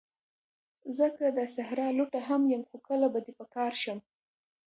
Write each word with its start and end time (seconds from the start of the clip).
زه 0.97 1.07
که 1.17 1.25
د 1.37 1.39
صحرا 1.55 1.87
لوټه 1.97 2.19
هم 2.27 2.41
یم، 2.51 2.63
خو 2.69 2.75
کله 2.87 3.07
به 3.13 3.19
دي 3.25 3.33
په 3.39 3.45
کار 3.55 3.73
شم 3.83 3.99